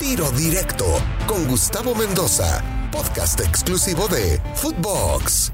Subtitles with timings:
[0.00, 0.84] Tiro Directo
[1.26, 5.52] con Gustavo Mendoza, podcast exclusivo de Footbox.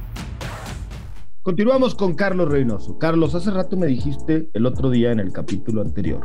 [1.43, 2.99] Continuamos con Carlos Reynoso.
[2.99, 6.23] Carlos, hace rato me dijiste el otro día en el capítulo anterior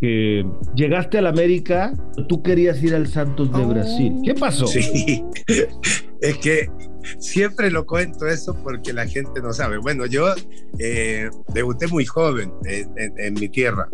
[0.00, 1.92] que llegaste a la América,
[2.28, 4.14] tú querías ir al Santos de Brasil.
[4.24, 4.66] ¿Qué pasó?
[4.66, 5.24] Sí,
[6.20, 6.70] es que
[7.18, 9.78] siempre lo cuento eso porque la gente no sabe.
[9.78, 10.32] Bueno, yo
[10.78, 13.88] eh, debuté muy joven en, mi tierra.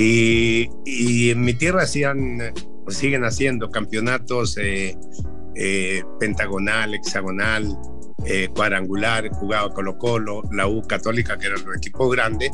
[0.00, 2.38] Y, en mi tierra hacían,
[2.86, 4.96] siguen haciendo campeonatos eh,
[5.56, 7.76] eh, pentagonal, hexagonal,
[8.54, 12.50] cuadrangular, jugaba Colo Colo, la U Católica, que eran los equipos grandes,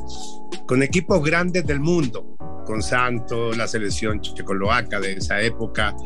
[0.66, 5.96] con equipos grandes del mundo, con Santos, la selección checoslovaca de esa época,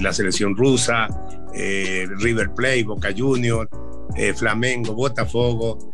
[0.00, 1.08] la selección rusa,
[1.52, 3.68] River Plate, Boca Juniors,
[4.36, 5.90] Flamengo, Botafogo,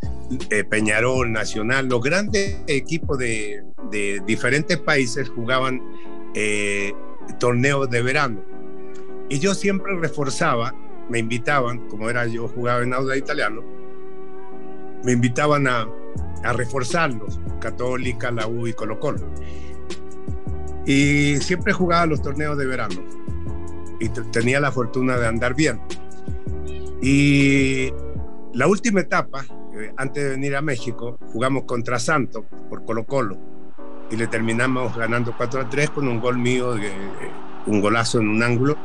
[0.68, 3.62] Peñarol, Nacional, los grandes equipos de,
[4.26, 5.80] diferentes países jugaban
[6.34, 6.92] eh,
[7.38, 8.42] torneos de verano.
[9.28, 10.74] Y yo siempre reforzaba,
[11.08, 13.62] me invitaban, como era yo jugaba en Auda Italiano,
[15.04, 15.86] me invitaban a,
[16.44, 19.20] a reforzarlos, Católica, la U y Colo Colo.
[20.86, 23.02] Y siempre jugaba los torneos de verano
[24.00, 25.80] y tenía la fortuna de andar bien.
[27.00, 27.90] Y
[28.52, 33.51] la última etapa, eh, antes de venir a México, jugamos contra Santos por Colo Colo
[34.12, 36.92] y le terminamos ganando 4 a 3 con un gol mío, de,
[37.66, 38.76] un golazo en un ángulo.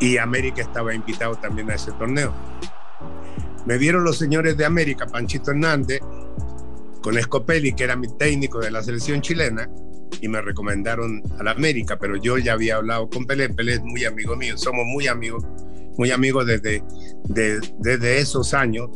[0.00, 2.34] Y América estaba invitado también a ese torneo.
[3.64, 6.00] Me vieron los señores de América, Panchito Hernández,
[7.00, 9.70] con Scopelli, que era mi técnico de la selección chilena,
[10.20, 13.82] y me recomendaron a la América, pero yo ya había hablado con Pelé, Pelé es
[13.82, 15.44] muy amigo mío, somos muy amigos,
[15.96, 16.82] muy amigos desde,
[17.78, 18.90] desde esos años.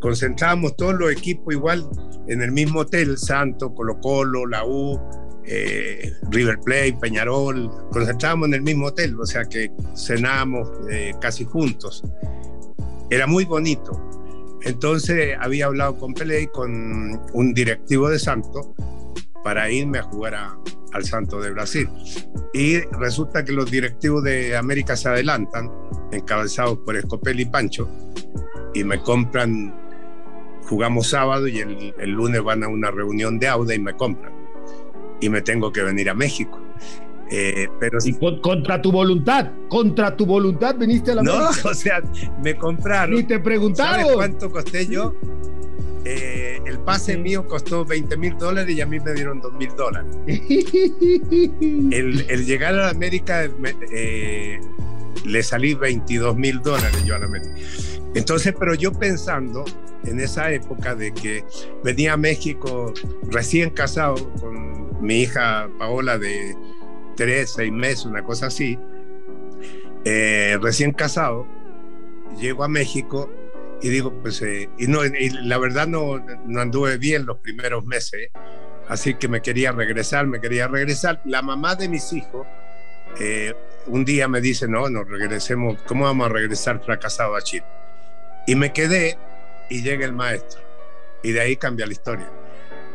[0.00, 1.88] Concentrábamos todos los equipos igual
[2.28, 5.00] en el mismo hotel, Santo, Colo Colo, la U,
[5.44, 11.44] eh, River Plate, Peñarol, concentrábamos en el mismo hotel, o sea que cenábamos eh, casi
[11.44, 12.02] juntos.
[13.10, 14.04] Era muy bonito.
[14.62, 18.74] Entonces había hablado con Pelé y con un directivo de Santo
[19.42, 20.34] para irme a jugar
[20.98, 21.88] al Santo de Brasil.
[22.52, 25.70] Y resulta que los directivos de América se adelantan,
[26.12, 27.88] encabezados por Escopel y Pancho,
[28.74, 29.74] y me compran,
[30.68, 34.32] jugamos sábado y el, lunes van a una reunión de Auda y me compran.
[35.20, 36.60] Y me tengo que venir a México.
[37.30, 42.02] Eh, pero y contra tu voluntad, contra tu voluntad viniste a la No, o sea,
[42.42, 43.16] me compraron.
[43.16, 44.00] Ni te preguntaron.
[44.00, 45.14] ¿Sabes cuánto costé yo?
[46.04, 46.37] Eh,
[46.68, 50.14] el pase mío costó 20 mil dólares y a mí me dieron 2 mil dólares.
[51.90, 53.48] el, llegar a América
[53.90, 54.60] eh,
[55.24, 57.54] le salí 22 mil dólares yo a la América.
[58.14, 59.64] Entonces, pero yo pensando
[60.04, 61.42] en esa época de que
[61.82, 62.92] venía a México
[63.30, 66.54] recién casado con mi hija Paola de
[67.16, 68.78] 3, 6 meses, una cosa así,
[70.04, 71.46] eh, recién casado,
[72.38, 73.30] llego a México
[73.80, 78.30] y digo, pues, eh, y, no, la verdad no, no, anduve bien los primeros meses,
[78.88, 81.20] así que me quería regresar, me quería regresar.
[81.24, 82.46] La mamá de mis hijos
[83.20, 83.54] eh,
[83.86, 87.66] un día me dice, no, no regresemos, ¿cómo vamos a regresar fracasado a Chile?
[88.46, 89.16] Y me quedé
[89.70, 90.60] y llega el maestro,
[91.22, 92.28] y de ahí cambia la historia.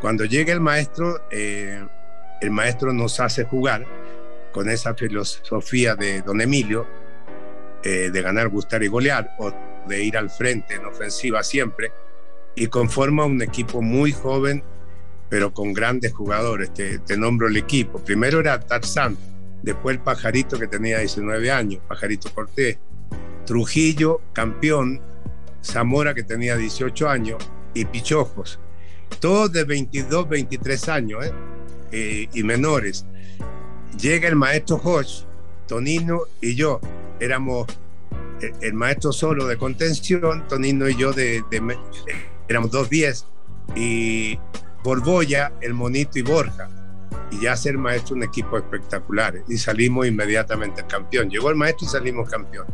[0.02, 1.82] Cuando llega el maestro, eh,
[2.42, 3.86] el maestro nos hace jugar
[4.52, 6.86] con esa filosofía de don Emilio,
[7.82, 9.52] de ganar, gustar y golear, o
[9.88, 11.92] de ir al frente en ofensiva siempre
[12.56, 14.62] y conforma un equipo muy joven,
[15.28, 16.72] pero con grandes jugadores.
[16.72, 17.98] Te, te nombro el equipo.
[17.98, 19.16] Primero era Tarzán,
[19.62, 22.78] después el Pajarito que tenía 19 años, Pajarito Cortés,
[23.46, 25.00] Trujillo, campeón,
[25.62, 27.38] Zamora que tenía 18 años
[27.72, 28.58] y Pichojos.
[29.20, 31.32] Todos de 22, 23 años ¿eh?
[31.92, 33.06] Eh, y menores.
[34.00, 35.24] Llega el maestro Hodge,
[35.66, 36.80] Tonino y yo.
[37.20, 37.66] Éramos
[38.60, 41.42] el maestro solo de contención, Tonino y yo de,
[42.48, 43.26] éramos dos diez,
[43.74, 44.38] y
[44.82, 46.68] Borboya, el Monito y Borja.
[47.30, 49.42] Y ya ser maestro un equipo espectacular.
[49.48, 51.30] Y salimos inmediatamente campeón.
[51.30, 52.66] Llegó el maestro y salimos campeón.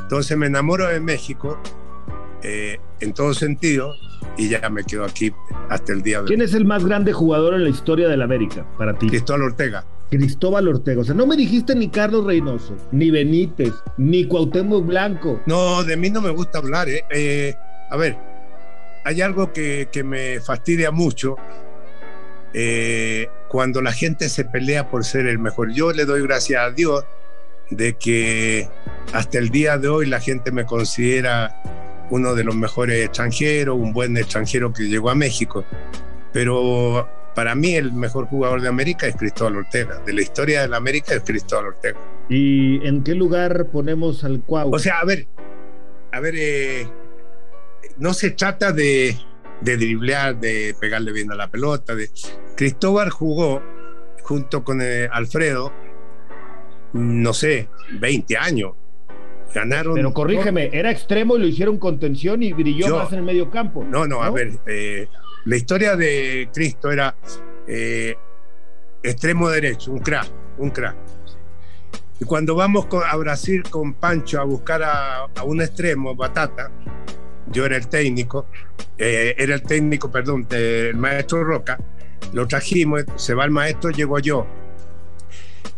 [0.00, 1.60] Entonces me enamoro de México
[2.42, 3.94] eh, en todo sentido
[4.38, 5.32] y ya me quedo aquí
[5.68, 6.28] hasta el día de hoy.
[6.28, 9.08] ¿Quién es el más grande jugador en la historia del América para ti?
[9.08, 9.84] Cristóbal Ortega.
[10.10, 11.00] Cristóbal Ortega.
[11.00, 15.40] O sea, no me dijiste ni Carlos Reynoso, ni Benítez, ni Cuauhtémoc Blanco.
[15.46, 16.88] No, de mí no me gusta hablar.
[16.88, 17.04] ¿eh?
[17.10, 17.54] Eh,
[17.90, 18.16] a ver,
[19.04, 21.36] hay algo que, me fastidia mucho
[22.52, 25.72] eh, cuando la gente se pelea por ser el mejor.
[25.72, 27.04] Yo le doy gracias a Dios
[27.70, 28.68] de que
[29.12, 31.62] hasta el día de hoy la gente me considera
[32.10, 35.64] uno de los mejores extranjeros, un buen extranjero que llegó a México.
[36.32, 40.00] Pero para mí el mejor jugador de América es Cristóbal Ortega.
[40.06, 42.00] De la historia de la América es Cristóbal Ortega.
[42.30, 44.74] ¿Y en qué lugar ponemos al Cuau?
[44.74, 45.28] O sea, a ver,
[46.12, 46.88] a ver, eh,
[47.98, 49.18] no se trata de,
[49.60, 51.94] de driblear, de pegarle bien a la pelota.
[51.94, 52.08] De...
[52.56, 53.62] Cristóbal jugó
[54.22, 55.74] junto con eh, Alfredo,
[56.94, 57.68] no sé,
[58.00, 58.72] 20 años.
[59.54, 59.94] Ganaron.
[59.94, 63.84] Pero corrígeme, era extremo y lo hicieron contención y brilló más en el medio campo.
[63.84, 65.08] No, no, a ver, eh,
[65.44, 67.16] la historia de Cristo era
[67.66, 68.16] eh,
[69.02, 70.28] extremo derecho, un crack,
[70.58, 70.96] un crack.
[72.20, 76.70] Y cuando vamos a Brasil con Pancho a buscar a, a un extremo, Batata,
[77.50, 78.46] yo era el técnico,
[78.98, 81.78] eh, era el técnico, perdón, del maestro Roca,
[82.32, 84.46] lo trajimos, se va el maestro, llego yo.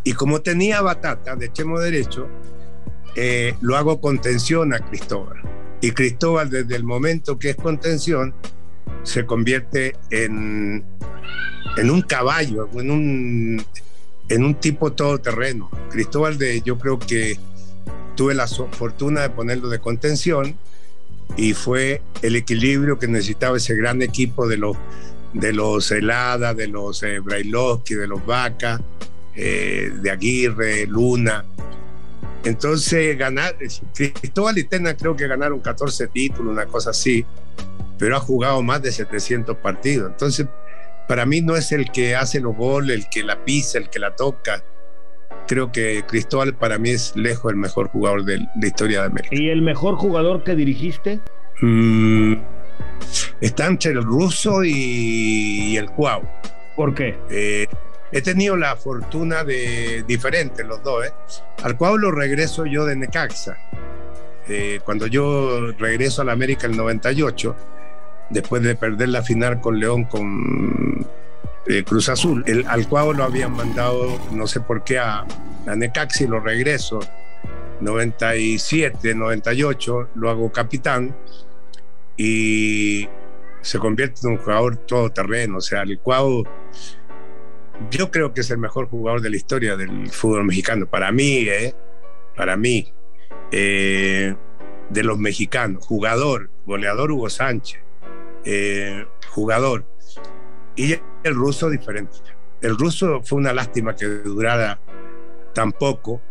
[0.05, 2.29] Y como tenía batata de extremo derecho,
[3.21, 5.43] eh, lo hago contención a Cristóbal.
[5.81, 8.33] Y Cristóbal, desde el momento que es contención,
[9.03, 10.85] se convierte en,
[11.77, 13.65] en un caballo, en un,
[14.29, 15.69] en un tipo todoterreno.
[15.91, 17.37] Cristóbal, de, yo creo que
[18.15, 20.57] tuve la fortuna de ponerlo de contención
[21.37, 24.77] y fue el equilibrio que necesitaba ese gran equipo de los
[25.33, 28.81] de los Helada, de los eh, Brailovsky, de los Vaca,
[29.35, 31.45] eh, de Aguirre, Luna.
[32.49, 33.57] Entonces, ganar,
[33.95, 37.27] Cristóbal y Tena creo que ganaron 14 títulos, una cosa así,
[37.99, 40.11] pero ha jugado más de 700 partidos.
[40.11, 40.47] Entonces,
[41.07, 43.99] para mí no es el que hace los goles, el que la pisa, el que
[43.99, 44.65] la toca,
[45.47, 49.37] creo que Cristóbal para mí es lejos el mejor jugador de la historia de América.
[49.37, 51.21] ¿Y el mejor jugador que dirigiste?
[51.61, 52.35] Mm,
[53.43, 56.23] está entre el ruso y, el Cuau.
[56.77, 57.19] ¿Por qué?
[57.29, 57.67] Eh,
[58.13, 61.07] he tenido la fortuna de diferentes los dos.
[61.07, 61.13] ¿eh?
[61.63, 63.57] Al Cuau lo regreso yo de Necaxa.
[64.49, 67.55] Eh, cuando yo regreso a la América el 98,
[68.31, 71.07] después de perder la final con León con
[71.85, 72.43] Cruz Azul.
[72.47, 75.27] El, al cual lo habían mandado, no sé por qué, a,
[75.67, 77.01] a Necaxi, lo regreso.
[77.81, 81.15] 97, 98, lo hago capitán
[82.17, 83.09] y
[83.61, 85.59] se convierte en un jugador todoterreno.
[85.59, 86.45] O sea, el cual
[87.91, 90.87] yo creo que es el mejor jugador de la historia del fútbol mexicano.
[90.87, 91.75] Para mí, ¿eh?
[92.37, 92.93] Para mí.
[93.51, 94.35] Eh,
[94.91, 95.87] de los mexicanos.
[95.87, 97.81] Jugador, goleador Hugo Sánchez.
[98.45, 99.87] Eh, jugador.
[100.77, 102.19] Y el ruso diferente.
[102.61, 104.81] El ruso fue una lástima que durara
[105.55, 106.23] tan poco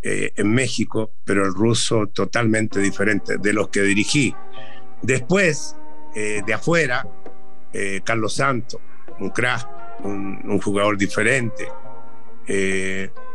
[0.00, 4.34] en México, pero el ruso totalmente diferente de los que dirigí.
[5.02, 5.76] Después,
[6.14, 7.06] de afuera,
[8.04, 8.80] Carlos Santos,
[9.20, 9.30] un
[10.04, 11.68] un, jugador diferente.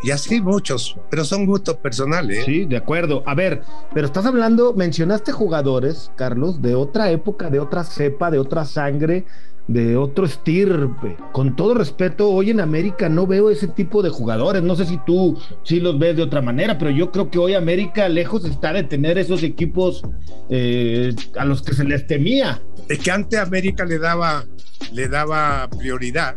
[0.03, 2.45] y así muchos, pero son gustos personales.
[2.45, 3.23] Sí, de acuerdo.
[3.25, 3.61] A ver,
[3.93, 9.25] pero estás hablando, mencionaste jugadores, Carlos, de otra época, de otra cepa, de otra sangre,
[9.67, 11.15] de otro estirpe.
[11.31, 14.61] Con todo respeto, hoy en América no veo ese tipo de jugadores.
[14.61, 17.53] No sé si tú sí los ves de otra manera, pero yo creo que hoy
[17.53, 20.03] América lejos está de tener esos equipos
[20.49, 22.61] eh, a los que se les temía.
[22.89, 24.45] Es que antes América le daba,
[24.91, 26.35] le daba prioridad.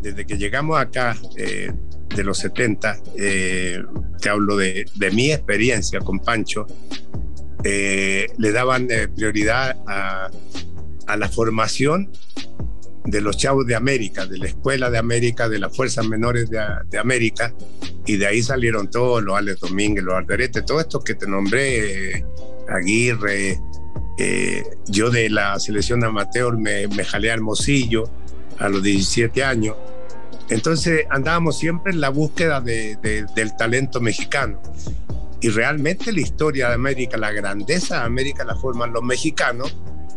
[0.00, 1.70] Desde que llegamos acá eh,
[2.14, 3.82] de los 70, eh,
[4.20, 6.66] te hablo de, de, mi experiencia con Pancho,
[7.62, 10.30] le daban prioridad a
[11.06, 12.10] a la formación
[13.04, 16.98] de los chavos de América, de la Escuela de América, de las Fuerzas Menores de,
[16.98, 17.54] América,
[18.06, 22.16] y de ahí salieron todos, los Alex Domínguez, los Alderete, todos estos que te nombré,
[22.16, 22.24] eh,
[22.68, 23.60] Aguirre,
[24.18, 28.04] eh, yo de la selección amateur me, me jalé a Hermosillo
[28.58, 29.76] a los 17 años,
[30.50, 32.96] entonces andábamos siempre en la búsqueda de,
[33.34, 34.60] del talento mexicano.
[35.40, 39.76] Y realmente la historia de América, la grandeza de América la forman los mexicanos,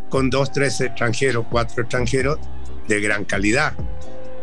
[0.09, 2.37] con dos, tres extranjeros, cuatro extranjeros
[2.87, 3.73] de gran calidad.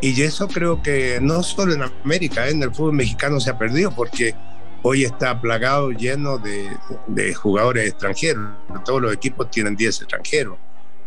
[0.00, 2.50] Y eso creo que no solo en América, ¿eh?
[2.50, 4.34] en el fútbol mexicano se ha perdido porque
[4.82, 8.50] hoy está plagado, lleno de, jugadores extranjeros.
[8.84, 10.58] Todos los equipos tienen 10 extranjeros.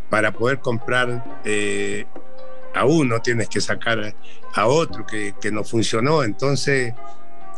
[0.09, 2.05] Para poder comprar eh,
[2.73, 4.15] a uno tienes que sacar
[4.53, 6.23] a otro que, que, no funcionó.
[6.23, 6.93] Entonces,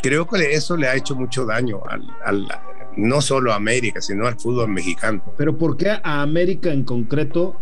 [0.01, 2.48] creo que eso le ha hecho mucho daño al, al,
[2.98, 5.24] no solo a América, sino al fútbol mexicano.
[5.38, 7.55] Pero ¿por qué a América en concreto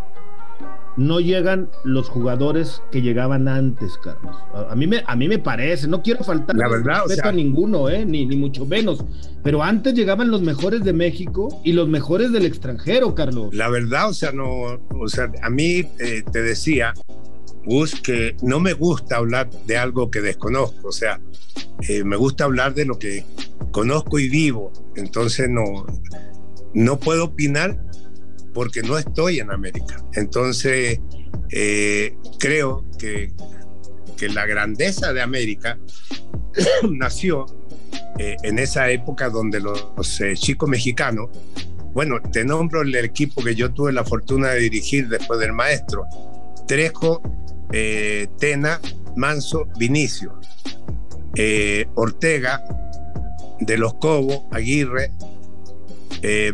[0.96, 4.36] no llegan los jugadores que llegaban antes, Carlos?
[4.70, 8.06] A, mí, me, a mí me parece, no quiero faltar la verdad, a ninguno, ¿eh?
[8.06, 9.06] ni, ni mucho menos,
[9.44, 13.54] pero antes llegaban los mejores de México y los mejores del extranjero, Carlos.
[13.54, 16.94] La verdad, o sea, no, o sea, a mí eh, te decía,
[17.66, 21.20] Gus, que no me gusta hablar de algo que desconozco, o sea,
[21.88, 23.24] eh, me gusta hablar de lo que
[23.72, 25.86] conozco y vivo, entonces no,
[26.74, 27.80] no puedo opinar
[28.54, 30.04] porque no estoy en América.
[30.14, 31.00] Entonces,
[31.52, 33.32] eh, creo que,
[34.18, 35.78] que la grandeza de América
[36.90, 37.46] nació
[38.18, 41.30] eh, en esa época donde los, eh, chicos mexicanos,
[41.94, 46.06] bueno, te nombro el equipo que yo tuve la fortuna de dirigir después del maestro,
[46.68, 47.22] Trejo,
[48.40, 48.80] Tena,
[49.16, 50.40] Manso, Vinicio,
[51.96, 52.64] Ortega,
[53.60, 55.12] De los Cobos, Aguirre,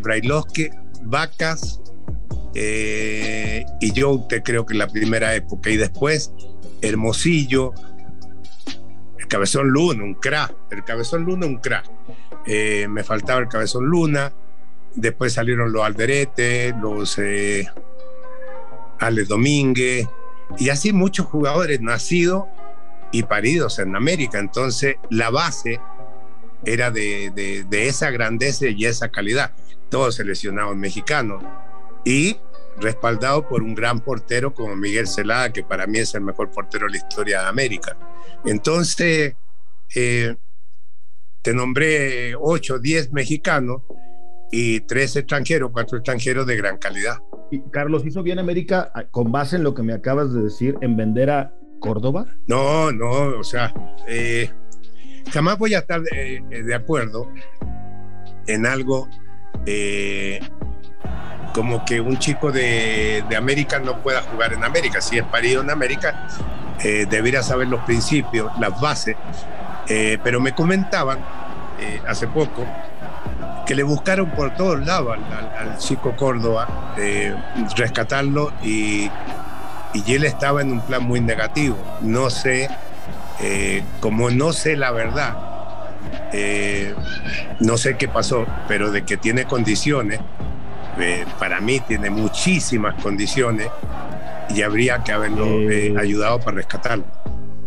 [0.02, 0.70] Brailovsky,
[1.02, 1.80] Vacas
[2.54, 6.32] y yo te creo que la primera época, y después
[6.80, 7.72] Hermosillo,
[9.34, 10.54] Cabezón Luna, un crack.
[10.70, 11.90] El Cabezón Luna, un crack.
[12.46, 14.32] Eh, me faltaba el Cabezón Luna.
[14.94, 17.66] Después salieron los Alderete, los eh,
[19.00, 20.06] Ale Domínguez,
[20.56, 22.44] y así muchos jugadores nacidos
[23.10, 24.38] y paridos en América.
[24.38, 25.80] Entonces, la base
[26.66, 29.52] era de, esa grandeza y esa calidad.
[29.90, 31.42] Todos seleccionados mexicanos.
[32.04, 32.36] Y
[32.80, 36.86] respaldado por un gran portero como Miguel Celada, que para mí es el mejor portero
[36.86, 37.96] de la historia de América.
[38.44, 39.34] Entonces,
[39.94, 40.36] eh,
[41.42, 43.82] te nombré 8, 10 mexicanos
[44.50, 47.18] y tres extranjeros, cuatro extranjeros de gran calidad.
[47.50, 50.96] Y Carlos, ¿hizo bien América con base en lo que me acabas de decir en
[50.96, 52.26] vender a Córdoba?
[52.46, 53.74] No, no, o sea,
[54.06, 54.50] eh,
[55.32, 57.30] jamás voy a estar de, de acuerdo
[58.46, 59.08] en algo
[61.54, 65.00] como que un chico de, América no pueda jugar en América.
[65.00, 66.26] Si es parido en América,
[66.82, 69.16] eh, debería saber los principios, las bases.
[69.88, 71.18] Eh, pero me comentaban
[71.80, 72.66] eh, hace poco
[73.66, 75.16] que le buscaron por todos lados
[75.58, 76.94] al, chico Córdoba,
[77.76, 79.10] rescatarlo y,
[79.94, 81.76] y, él estaba en un plan muy negativo.
[82.02, 82.68] No sé,
[84.00, 85.36] como no sé la verdad,
[87.60, 90.20] no sé qué pasó, pero de que tiene condiciones,
[90.98, 93.68] eh, para mí tiene muchísimas condiciones
[94.54, 97.04] y habría que haberlo eh, eh, ayudado para rescatarlo.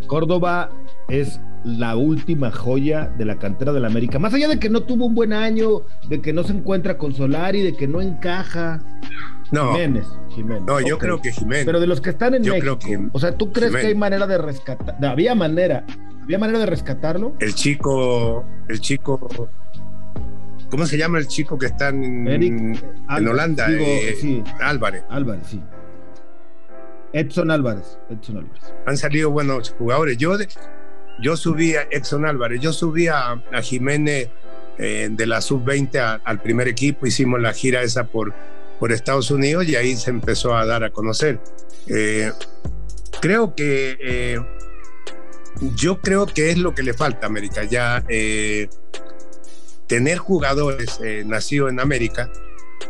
[0.07, 0.69] Córdoba
[1.09, 4.19] es la última joya de la cantera del América.
[4.19, 7.13] Más allá de que no tuvo un buen año, de que no se encuentra con
[7.13, 8.81] Solari, de que no encaja.
[9.51, 10.05] No, Jiménez,
[10.65, 11.65] No, yo creo que Jiménez.
[11.65, 12.77] Pero de los que están en México,
[13.13, 15.03] o sea, ¿tú crees que hay manera de rescatar?
[15.05, 15.85] Había manera,
[16.21, 17.35] había manera de rescatarlo.
[17.39, 19.49] El chico, el chico
[20.69, 22.77] ¿Cómo se llama el chico que está en, en
[23.09, 23.67] Holanda?
[23.69, 25.03] Eh, Álvarez.
[25.09, 25.61] Álvarez, sí.
[27.13, 27.97] Edson Álvarez.
[28.09, 28.73] Edson Álvarez.
[28.85, 30.17] Han salido buenos jugadores.
[30.17, 30.35] Yo,
[31.21, 34.29] yo subí a Edson Álvarez, yo subí a, Jiménez
[34.77, 38.33] eh, de la sub-20 al primer equipo, hicimos la gira esa por,
[38.79, 41.39] por Estados Unidos y ahí se empezó a dar a conocer.
[41.88, 42.31] Eh,
[43.22, 44.39] creo que
[45.75, 47.63] yo creo que es lo que le falta a América.
[47.63, 48.03] Ya
[49.88, 52.29] tener jugadores eh, nacidos en América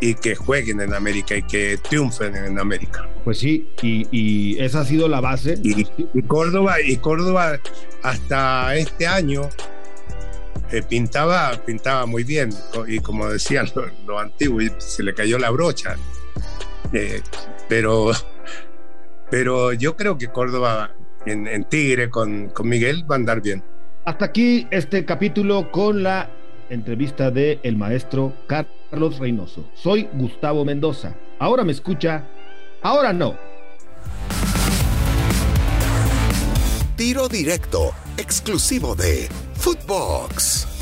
[0.02, 3.08] y que jueguen en América y que triunfen en América.
[3.24, 5.60] Pues sí, y, esa ha sido la base.
[5.64, 7.60] Y, Córdoba, y Córdoba
[8.04, 9.50] hasta este año
[10.72, 12.54] eh, pintaba, pintaba muy bien,
[12.88, 13.68] y como decían
[14.06, 15.96] los antiguos, se le cayó la brocha.
[16.94, 17.22] Eh,
[17.68, 18.12] pero,
[19.30, 20.92] pero yo creo que Córdoba
[21.26, 23.64] en, en Tigre con, con Miguel va a andar bien.
[24.06, 26.30] Hasta aquí este capítulo con la
[26.70, 29.70] entrevista de el maestro Carlos Reynoso.
[29.76, 31.16] Soy Gustavo Mendoza.
[31.40, 32.24] Ahora me escucha,
[32.82, 33.38] ahora no.
[36.96, 39.30] Tiro directo, exclusivo de
[39.68, 40.77] Footbox.